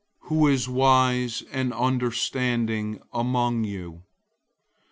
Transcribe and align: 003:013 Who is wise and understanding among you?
003:013 0.23 0.29
Who 0.29 0.47
is 0.47 0.67
wise 0.67 1.43
and 1.51 1.71
understanding 1.75 3.01
among 3.13 3.65
you? 3.65 4.01